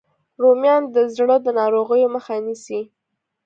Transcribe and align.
رومیان 0.41 0.83
د 0.95 0.95
زړه 1.15 1.35
د 1.45 1.47
ناروغیو 1.59 2.13
مخه 2.15 2.33
نیسي 2.45 2.81